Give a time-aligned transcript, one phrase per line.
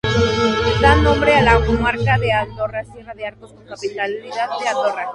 [0.81, 5.07] Da nombre a la comarca de Andorra-Sierra de Arcos, con capitalidad en Andorra.